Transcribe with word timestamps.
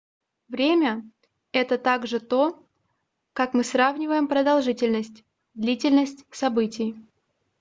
время— 0.47 1.07
это 1.51 1.77
также 1.77 2.19
то 2.19 2.67
как 3.33 3.53
мы 3.53 3.63
сравниваем 3.63 4.27
продолжительность 4.27 5.23
длительность 5.53 6.25
событий 6.31 6.95